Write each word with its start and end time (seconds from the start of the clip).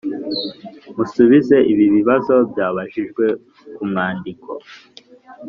Musubize 0.95 1.57
ibi 1.71 1.85
bibazo 1.95 2.33
byabajijwe 2.49 3.25
ku 3.75 3.81
mwandiko 3.89 4.51